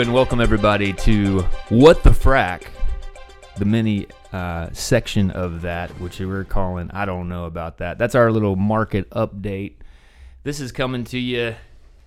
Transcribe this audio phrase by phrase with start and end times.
[0.00, 2.68] And welcome everybody to What the Frack,
[3.58, 7.98] the mini uh, section of that, which we're calling I don't know about that.
[7.98, 9.74] That's our little market update.
[10.42, 11.54] This is coming to you.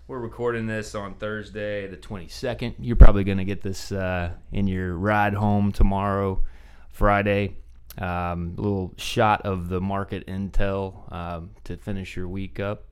[0.08, 2.74] We're recording this on Thursday, the 22nd.
[2.80, 6.42] You're probably going to get this uh, in your ride home tomorrow,
[6.90, 7.58] Friday.
[8.00, 12.86] Um, a little shot of the market intel um, to finish your week up.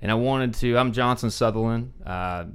[0.00, 1.92] And I wanted to, I'm Johnson Sutherland.
[2.06, 2.46] Uh,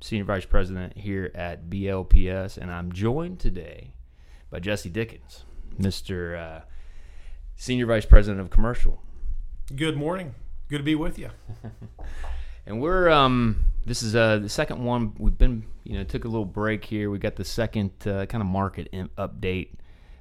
[0.00, 3.94] Senior Vice President here at BLPS, and I'm joined today
[4.50, 5.44] by Jesse Dickens,
[5.78, 6.38] Mr.
[6.38, 6.60] Uh,
[7.56, 9.02] Senior Vice President of Commercial.
[9.74, 10.34] Good morning.
[10.68, 11.30] Good to be with you.
[12.66, 15.14] and we're um, this is uh, the second one.
[15.18, 17.10] We've been you know took a little break here.
[17.10, 19.70] We got the second uh, kind of market in- update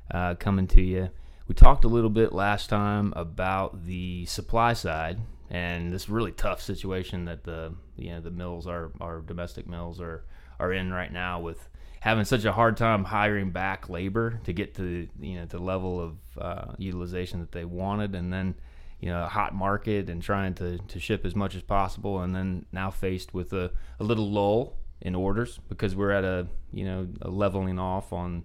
[0.10, 1.10] uh, coming to you.
[1.48, 5.20] We talked a little bit last time about the supply side
[5.50, 10.02] and this really tough situation that the you know the mills our our domestic mills
[10.02, 10.26] are
[10.60, 14.76] are in right now with having such a hard time hiring back labor to get
[14.76, 18.16] to you know the level of uh, utilization that they wanted.
[18.16, 18.56] And then
[19.00, 22.22] you know a hot market and trying to, to ship as much as possible.
[22.22, 26.48] And then now faced with a, a little lull in orders because we're at a
[26.72, 28.44] you know a leveling off on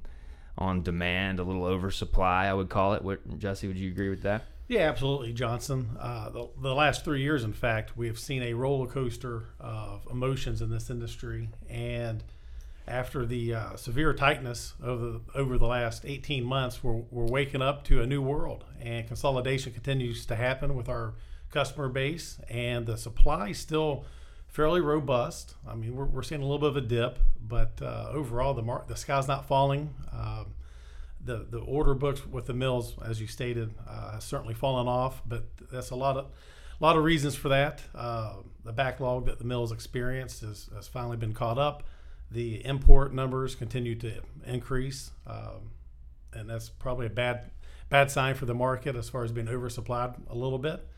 [0.59, 3.03] on demand a little oversupply I would call it.
[3.03, 5.99] What Jesse would you agree with that yeah, absolutely, Johnson.
[6.01, 10.09] Uh, the, the, last three years, in fact, we have seen a roller coaster of
[10.11, 11.51] emotions in this industry.
[11.69, 12.25] And
[12.89, 17.85] after the uh, severe tightness over, over the last 18 months, we're, we're waking up
[17.85, 18.65] to a new world.
[18.81, 21.13] And consolidation continues to happen with our
[21.51, 22.39] customer base.
[22.49, 24.07] And the supply is still
[24.49, 25.55] fairly robust.
[25.69, 28.63] I mean, we're, we're seeing a little bit of a dip, but uh, overall, the,
[28.63, 29.93] mar- the sky's not falling.
[30.11, 30.55] Um,
[31.25, 35.23] the the order books with the mills, as you stated, uh, has certainly fallen off.
[35.27, 37.83] But that's a lot of a lot of reasons for that.
[37.95, 41.85] Uh, the backlog that the mills experienced has, has finally been caught up.
[42.31, 45.73] The import numbers continue to increase, um,
[46.33, 47.51] and that's probably a bad
[47.89, 50.89] bad sign for the market as far as being oversupplied a little bit.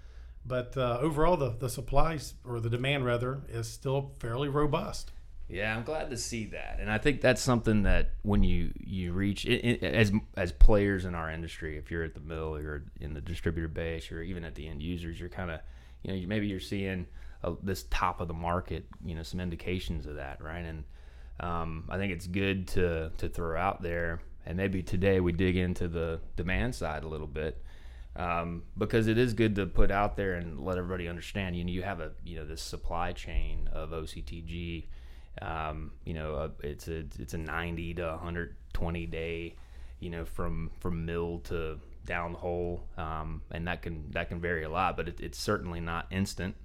[0.47, 5.11] But uh, overall, the the supplies or the demand rather is still fairly robust.
[5.49, 9.13] Yeah, I'm glad to see that, and I think that's something that when you you
[9.13, 12.85] reach it, it, as as players in our industry, if you're at the mill or
[12.99, 15.61] in the distributor base or even at the end users, you're kind of
[16.03, 17.07] you know maybe you're seeing
[17.43, 20.65] a, this top of the market, you know, some indications of that, right?
[20.65, 20.85] And
[21.41, 25.57] um, I think it's good to to throw out there, and maybe today we dig
[25.57, 27.63] into the demand side a little bit.
[28.17, 31.57] Um, because it is good to put out there and let everybody understand.
[31.57, 34.87] You know, you have a you know this supply chain of OCTG
[35.43, 39.57] um, you know, uh, it's a it's a 90 to 120 day,
[40.01, 44.41] you know, from from mill to down the hole, um, and that can that can
[44.41, 46.57] vary a lot, but it, it's certainly not instant.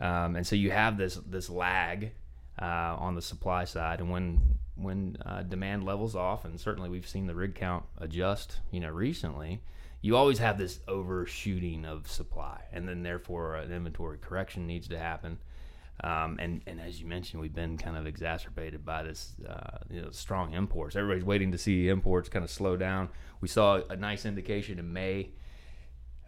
[0.00, 2.12] Um, and so you have this this lag
[2.60, 7.08] uh, on the supply side, and when when uh, demand levels off, and certainly we've
[7.08, 9.62] seen the rig count adjust, you know, recently.
[10.02, 14.98] You always have this overshooting of supply, and then therefore an inventory correction needs to
[14.98, 15.38] happen.
[16.02, 20.00] Um, and, and as you mentioned, we've been kind of exacerbated by this uh, you
[20.00, 20.96] know, strong imports.
[20.96, 23.10] Everybody's waiting to see imports kind of slow down.
[23.40, 25.30] We saw a nice indication in May.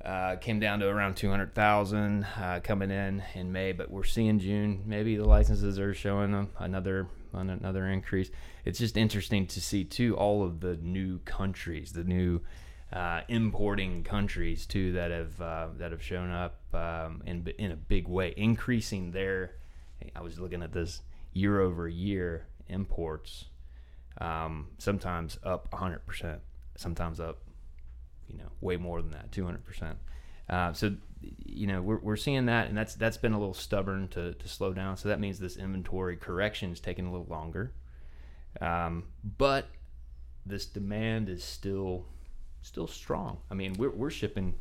[0.04, 4.82] Uh, came down to around 200,000 uh, coming in in May, but we're seeing June.
[4.84, 8.28] Maybe the licenses are showing another another increase.
[8.64, 12.40] It's just interesting to see too all of the new countries, the new
[12.92, 17.76] uh, importing countries too that have uh, that have shown up um, in in a
[17.76, 19.54] big way, increasing their
[20.14, 21.02] I was looking at this
[21.32, 23.46] year over year imports,
[24.18, 26.38] um, sometimes up 100%,
[26.76, 27.38] sometimes up,
[28.28, 29.94] you know, way more than that, 200%.
[30.48, 30.94] Uh, so,
[31.44, 34.48] you know, we're, we're seeing that, and that's that's been a little stubborn to, to
[34.48, 34.96] slow down.
[34.96, 37.72] So that means this inventory correction is taking a little longer.
[38.60, 39.04] Um,
[39.38, 39.66] but
[40.44, 42.06] this demand is still
[42.62, 43.38] still strong.
[43.50, 44.54] I mean, we're, we're shipping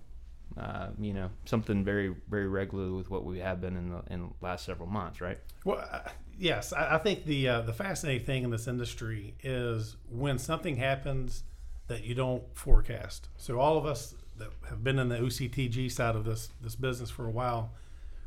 [0.57, 4.21] uh, you know, something very, very regular with what we have been in the in
[4.21, 5.39] the last several months, right?
[5.63, 9.95] Well, uh, yes, I, I, think the uh, the fascinating thing in this industry is
[10.09, 11.43] when something happens
[11.87, 13.29] that you don't forecast.
[13.37, 17.09] So all of us that have been in the OCTG side of this this business
[17.09, 17.71] for a while,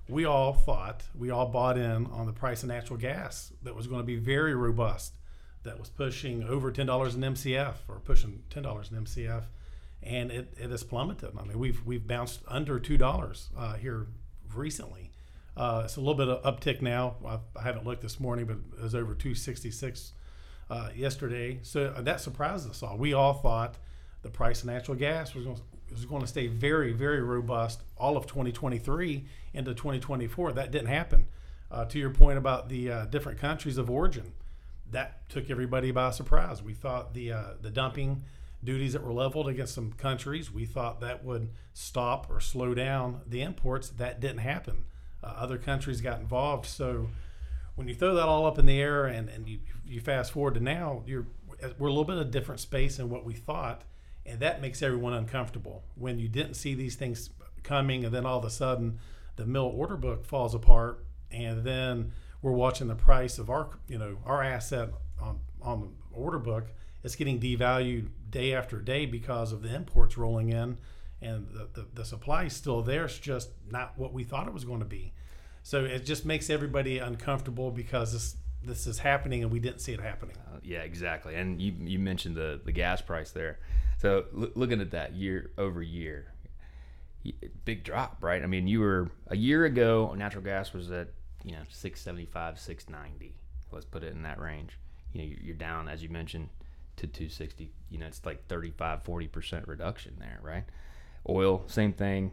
[0.08, 3.86] we all thought we all bought in on the price of natural gas that was
[3.86, 5.14] going to be very robust,
[5.62, 9.44] that was pushing over ten dollars an MCF or pushing ten dollars an MCF
[10.04, 11.30] and it, it has plummeted.
[11.38, 14.06] I mean, we've we've bounced under two dollars uh, here
[14.54, 15.10] recently.
[15.56, 17.16] Uh, it's a little bit of uptick now.
[17.24, 20.12] I, I, haven't looked this morning, but it was over two sixty six
[20.68, 21.60] uh, yesterday.
[21.62, 22.98] So uh, that surprised us all.
[22.98, 23.76] We all thought
[24.22, 25.60] the price of natural gas was going,
[25.90, 29.24] was going to stay very very robust all of 2023
[29.54, 30.52] into 2024.
[30.52, 31.26] That didn't happen.
[31.70, 34.32] Uh, to your point about the uh, different countries of origin,
[34.92, 36.62] that took everybody by surprise.
[36.62, 38.22] We thought the the dumping
[38.64, 43.20] duties that were leveled against some countries, we thought that would stop or slow down
[43.26, 43.90] the imports.
[43.90, 44.84] That didn't happen.
[45.22, 46.66] Uh, other countries got involved.
[46.66, 47.08] So
[47.74, 50.54] when you throw that all up in the air and, and you, you fast forward
[50.54, 51.26] to now, you're
[51.78, 53.82] we're a little bit of a different space than what we thought,
[54.26, 55.84] and that makes everyone uncomfortable.
[55.94, 57.30] When you didn't see these things
[57.62, 58.98] coming, and then all of a sudden
[59.36, 62.12] the mill order book falls apart, and then
[62.42, 64.90] we're watching the price of our you know our asset
[65.20, 66.66] on on the order book
[67.04, 70.78] it's getting devalued day after day because of the imports rolling in
[71.20, 73.04] and the, the, the supply is still there.
[73.04, 75.12] It's just not what we thought it was going to be.
[75.62, 79.92] So it just makes everybody uncomfortable because this this is happening and we didn't see
[79.92, 80.36] it happening.
[80.50, 81.34] Uh, yeah exactly.
[81.34, 83.58] And you, you mentioned the, the gas price there.
[83.98, 86.32] So l- looking at that year over year
[87.64, 88.42] big drop right?
[88.42, 91.08] I mean you were a year ago natural gas was at
[91.42, 93.34] you know 675 690
[93.70, 94.78] let's put it in that range.
[95.12, 96.48] You know you're down as you mentioned
[96.96, 100.64] to 260 you know it's like 35 40% reduction there right?
[101.28, 102.32] Oil same thing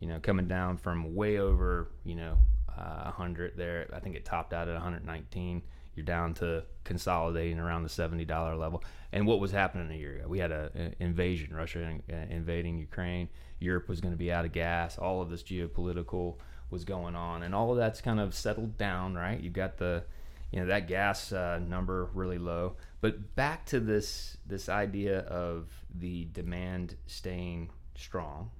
[0.00, 2.38] you know coming down from way over you know
[2.76, 3.88] uh, 100 there.
[3.92, 5.62] I think it topped out at 119
[5.98, 8.84] you're down to consolidating around the $70 level.
[9.10, 10.28] And what was happening a year ago?
[10.28, 13.28] We had an invasion russia uh, invading ukraine.
[13.58, 14.96] Europe was going to be out of gas.
[14.96, 16.36] All of this geopolitical
[16.70, 19.40] was going on, and all of that's kind of settled down, right?
[19.40, 20.04] You've got the,
[20.52, 22.76] you know, that gas uh, number really low.
[23.00, 28.50] But back to this this idea of the demand staying strong.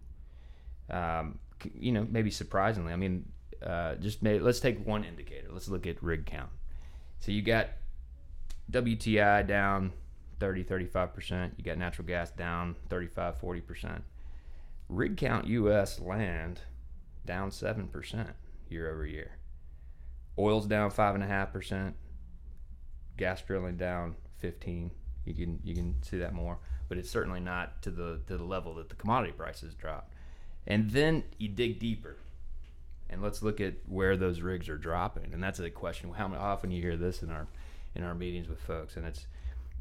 [0.91, 1.39] Um,
[1.75, 3.31] you know, maybe surprisingly, I mean,
[3.65, 5.49] uh, just let's take one indicator.
[5.51, 6.51] Let's look at rig count.
[7.21, 7.69] So you got
[8.71, 9.93] WTI down
[10.41, 11.53] 30, 35%.
[11.57, 14.03] You got natural gas down 35, 40%.
[14.89, 16.61] Rig count US land
[17.27, 18.29] down 7%
[18.69, 19.38] year over year.
[20.39, 21.95] Oil's down 5.5%.
[23.17, 24.93] Gas drilling down 15
[25.29, 26.59] you can you can see that more,
[26.89, 30.15] but it's certainly not to the to the level that the commodity prices dropped.
[30.67, 32.17] And then you dig deeper,
[33.11, 35.33] and let's look at where those rigs are dropping.
[35.33, 37.47] And that's a question: how often you hear this in our
[37.95, 38.97] in our meetings with folks?
[38.97, 39.27] And it's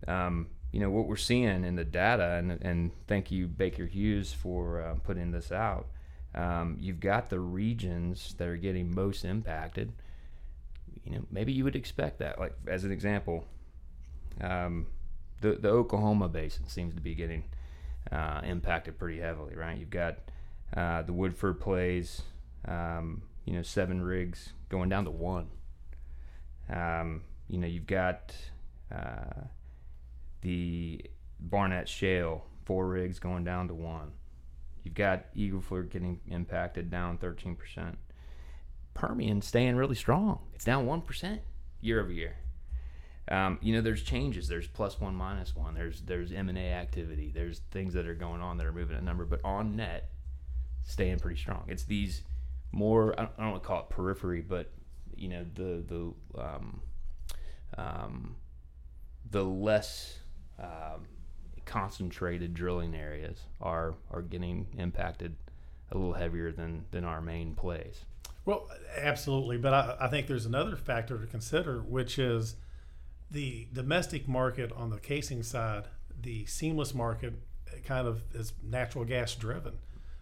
[0.08, 4.34] um, you know what we're seeing in the data, and and thank you Baker Hughes
[4.34, 5.88] for uh, putting this out.
[6.36, 9.94] Um, you've got the regions that are getting most impacted.
[11.06, 12.40] You know, maybe you would expect that.
[12.40, 13.46] Like as an example,
[14.42, 14.88] um,
[15.42, 17.46] the the Oklahoma basin seems to be getting
[18.12, 19.56] uh, impacted pretty heavily.
[19.56, 19.78] Right?
[19.78, 20.18] You've got
[20.76, 22.22] uh, the Woodford plays.
[22.66, 25.48] Um, you know, seven rigs going down to one.
[26.70, 28.36] Um, you know, you've got
[28.94, 29.46] uh,
[30.42, 31.02] the
[31.40, 34.12] Barnett Shale, four rigs going down to one.
[34.84, 37.96] You've got Eagle Ford getting impacted down 13%.
[38.98, 40.40] Permian staying really strong.
[40.54, 41.40] It's down 1%
[41.82, 42.36] year over year.
[43.30, 44.48] Um, you know, there's changes.
[44.48, 45.74] There's plus one, minus one.
[45.74, 47.32] There's there's M and A activity.
[47.34, 50.10] There's things that are going on that are moving a number, but on net,
[50.86, 51.66] staying pretty strong.
[51.68, 52.22] It's these
[52.72, 54.72] more I don't, want to call it periphery, but
[55.16, 56.82] you know the the um,
[57.78, 58.36] um,
[59.30, 60.20] the less
[60.58, 61.06] um,
[61.66, 65.36] concentrated drilling areas are are getting impacted
[65.92, 68.06] a little heavier than than our main plays.
[68.48, 72.56] Well, absolutely, but I, I think there's another factor to consider, which is
[73.30, 75.84] the domestic market on the casing side.
[76.20, 77.34] The seamless market
[77.86, 79.74] kind of is natural gas driven.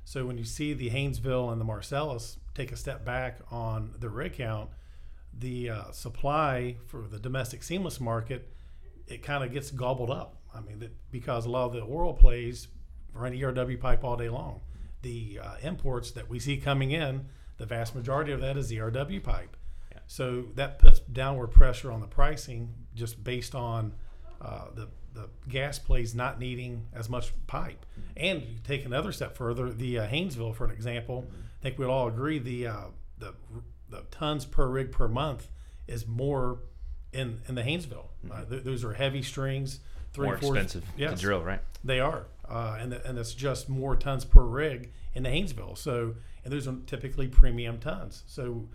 [0.03, 4.09] So when you see the Haynesville and the Marcellus take a step back on the
[4.09, 4.71] rig count,
[5.31, 8.51] the uh, supply for the domestic seamless market
[9.07, 12.13] it kind of gets gobbled up I mean, that because a lot of the oil
[12.13, 12.69] plays
[13.13, 14.61] run ERW pipe all day long.
[15.01, 17.25] The uh, imports that we see coming in,
[17.57, 19.55] the vast majority of that is ERW pipe.
[19.91, 19.99] Yeah.
[20.07, 23.93] So that puts downward pressure on the pricing just based on
[24.41, 27.85] uh, the the gas plays not needing as much pipe.
[27.93, 28.09] Mm-hmm.
[28.17, 31.41] And you take another step further, the uh, Haynesville, for an example, mm-hmm.
[31.59, 32.83] I think we'd all agree the uh,
[33.17, 33.33] the
[33.89, 35.47] the tons per rig per month
[35.87, 36.59] is more
[37.13, 38.09] in in the Haynesville.
[38.25, 38.31] Mm-hmm.
[38.31, 39.79] Uh, th- those are heavy strings
[40.15, 41.61] three, more four, expensive yes, to drill, right?
[41.83, 45.77] They are, uh, and the, and it's just more tons per rig in the Haynesville.
[45.77, 48.23] So, and those are typically premium tons.
[48.27, 48.67] So,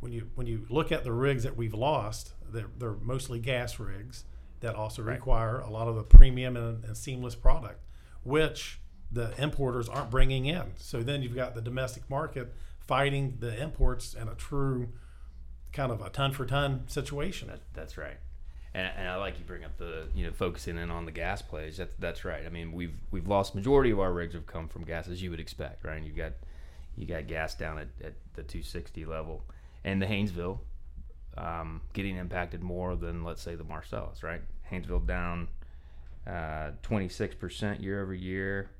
[0.00, 3.78] when you when you look at the rigs that we've lost, they're, they're mostly gas
[3.78, 4.24] rigs
[4.60, 5.14] that also right.
[5.14, 7.84] require a lot of the premium and, and seamless product,
[8.24, 8.80] which
[9.12, 10.72] the importers aren't bringing in.
[10.76, 14.88] So then you've got the domestic market fighting the imports in a true
[15.72, 17.48] kind of a ton for ton situation.
[17.48, 18.16] That, that's right.
[18.76, 21.40] And, and, I like you bring up the you know focusing in on the gas
[21.40, 21.78] plays.
[21.78, 22.44] That's that's right.
[22.44, 25.30] I mean we've we've lost majority of our rigs have come from gas as you
[25.30, 25.96] would expect, right?
[25.96, 26.32] And you got
[26.94, 29.42] you got gas down at, at the 260 level,
[29.82, 30.58] and the Haynesville
[31.38, 34.42] um, getting impacted more than let's say the Marcellus, right?
[34.70, 35.48] Haynesville down
[36.26, 38.70] uh, 26% year over year.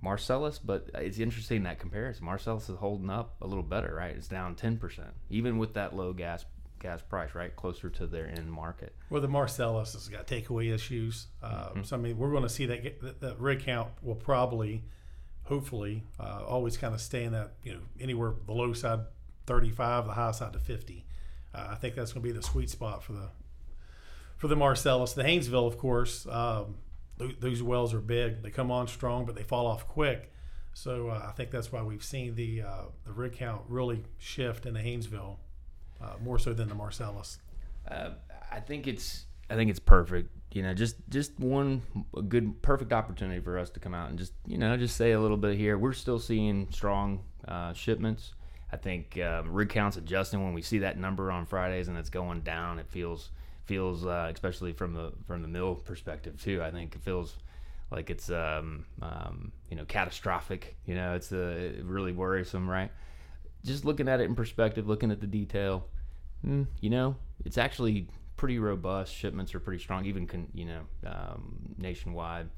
[0.00, 2.24] Marcellus, but it's interesting that comparison.
[2.24, 4.14] Marcellus is holding up a little better, right?
[4.14, 5.00] It's down 10%,
[5.30, 6.44] even with that low gas
[6.78, 7.54] gas price, right?
[7.54, 8.94] Closer to their end market.
[9.10, 11.26] Well, the Marcellus has got takeaway issues.
[11.42, 11.82] Uh, mm-hmm.
[11.82, 14.84] So, I mean, we're going to see that, that, that rig count will probably,
[15.44, 19.00] hopefully, uh, always kind of stay in that, you know, anywhere the low side
[19.46, 21.04] 35, the high side to 50.
[21.54, 23.30] Uh, I think that's going to be the sweet spot for the
[24.36, 25.14] for the Marcellus.
[25.14, 26.76] The Haynesville, of course, um,
[27.16, 28.42] those wells are big.
[28.42, 30.30] They come on strong, but they fall off quick.
[30.74, 34.64] So uh, I think that's why we've seen the uh, the rig count really shift
[34.64, 35.38] in the Haynesville
[36.02, 37.38] uh, more so than the Marcellus.
[37.90, 38.10] Uh,
[38.50, 40.30] I think it's I think it's perfect.
[40.52, 41.82] You know, just just one
[42.28, 45.20] good perfect opportunity for us to come out and just you know just say a
[45.20, 45.78] little bit here.
[45.78, 48.34] We're still seeing strong uh, shipments.
[48.70, 52.10] I think um, rig counts adjusting when we see that number on Fridays and it's
[52.10, 52.78] going down.
[52.78, 53.30] It feels
[53.64, 56.62] feels, uh, especially from the from the mill perspective too.
[56.62, 57.36] I think it feels
[57.90, 60.76] like it's um, um, you know catastrophic.
[60.86, 62.90] You know, it's uh, really worrisome, right?
[63.64, 65.86] Just looking at it in perspective, looking at the detail,
[66.46, 69.14] mm, you know, it's actually pretty robust.
[69.14, 72.48] Shipments are pretty strong, even con, you know um, nationwide.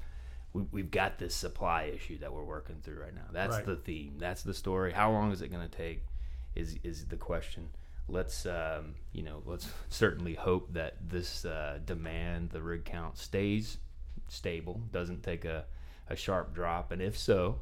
[0.53, 3.27] We, have got this supply issue that we're working through right now.
[3.31, 3.65] That's right.
[3.65, 4.15] the theme.
[4.19, 4.91] That's the story.
[4.91, 6.03] How long is it going to take?
[6.55, 7.69] Is is the question
[8.11, 13.77] let's um, you know let's certainly hope that this uh, demand the rig count stays
[14.27, 15.65] stable doesn't take a,
[16.09, 17.61] a sharp drop and if so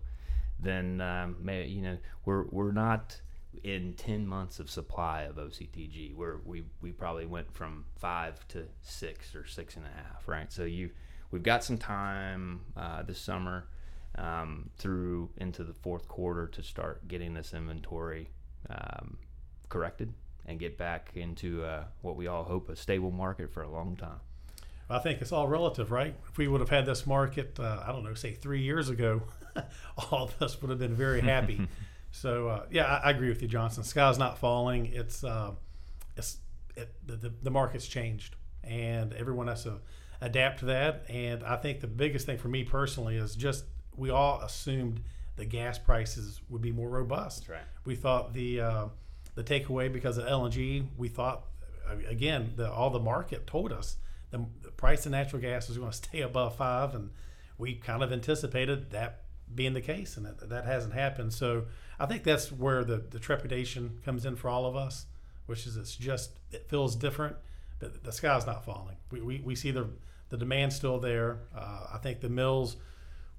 [0.60, 3.22] then um, may, you know we're we're not
[3.64, 8.66] in 10 months of supply of OCTG where we we probably went from five to
[8.82, 10.90] six or six and a half right so you
[11.32, 13.68] we've got some time uh, this summer
[14.18, 18.30] um, through into the fourth quarter to start getting this inventory
[18.70, 19.18] um,
[19.70, 20.14] corrected
[20.46, 23.96] and get back into uh, what we all hope a stable market for a long
[23.96, 24.20] time.
[24.90, 26.16] I think it's all relative, right?
[26.28, 29.22] If we would have had this market, uh, I don't know, say three years ago,
[30.12, 31.68] all of us would have been very happy.
[32.12, 33.84] so uh, yeah, I, I, agree with you, Johnson.
[33.84, 34.88] Sky's not falling.
[34.88, 35.52] It's uh,
[36.16, 36.38] it's
[36.76, 39.80] it, the, the market's changed, and everyone has to
[40.22, 41.06] adapt to that.
[41.10, 45.02] And I think the biggest thing for me personally is just we all assumed
[45.36, 47.48] the gas prices would be more robust.
[47.48, 47.62] Right.
[47.86, 48.86] We thought the uh,
[49.36, 51.46] the takeaway because of LNG, we thought
[52.08, 53.98] again the, all the market told us
[54.32, 57.12] the, the price of natural gas was going to stay above five, and
[57.58, 61.34] we kind of anticipated that being the case, and that, that hasn't happened.
[61.34, 61.66] So
[62.00, 65.06] I think that's where the, the trepidation comes in for all of us,
[65.46, 67.36] which is it's just it feels different,
[67.80, 68.98] but the sky's not falling.
[69.12, 69.90] We, we, we see the
[70.30, 71.40] the demand still there.
[71.56, 72.78] Uh, I think the mills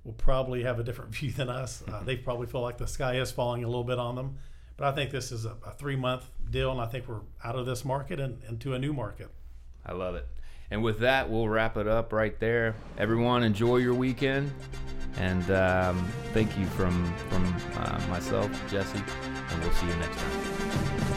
[0.04, 1.82] will probably have a different view than us.
[1.86, 4.38] Uh, they probably feel like the sky is falling a little bit on them.
[4.76, 7.56] But I think this is a, a three month deal, and I think we're out
[7.56, 9.30] of this market and into a new market.
[9.84, 10.26] I love it.
[10.70, 12.76] And with that, we'll wrap it up right there.
[12.96, 14.52] Everyone, enjoy your weekend,
[15.18, 17.44] and um, thank you from from
[17.76, 19.02] uh, myself, Jesse,
[19.50, 21.09] and we'll see you next time.